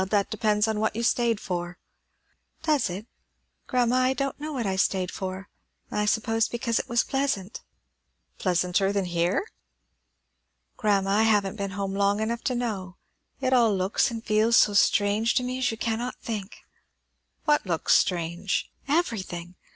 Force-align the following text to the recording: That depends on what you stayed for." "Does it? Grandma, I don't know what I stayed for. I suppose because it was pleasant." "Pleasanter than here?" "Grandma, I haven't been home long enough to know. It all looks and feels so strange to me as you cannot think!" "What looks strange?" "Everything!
That 0.09 0.31
depends 0.31 0.67
on 0.67 0.79
what 0.79 0.95
you 0.95 1.03
stayed 1.03 1.39
for." 1.39 1.77
"Does 2.63 2.89
it? 2.89 3.05
Grandma, 3.67 3.97
I 3.97 4.13
don't 4.15 4.39
know 4.39 4.51
what 4.51 4.65
I 4.65 4.75
stayed 4.75 5.11
for. 5.11 5.47
I 5.91 6.05
suppose 6.07 6.47
because 6.47 6.79
it 6.79 6.89
was 6.89 7.03
pleasant." 7.03 7.61
"Pleasanter 8.39 8.91
than 8.91 9.05
here?" 9.05 9.45
"Grandma, 10.75 11.11
I 11.17 11.21
haven't 11.21 11.55
been 11.57 11.69
home 11.77 11.93
long 11.93 12.19
enough 12.19 12.41
to 12.45 12.55
know. 12.55 12.97
It 13.41 13.53
all 13.53 13.77
looks 13.77 14.09
and 14.09 14.25
feels 14.25 14.57
so 14.57 14.73
strange 14.73 15.35
to 15.35 15.43
me 15.43 15.59
as 15.59 15.69
you 15.69 15.77
cannot 15.77 16.15
think!" 16.19 16.61
"What 17.45 17.67
looks 17.67 17.93
strange?" 17.93 18.71
"Everything! 18.87 19.53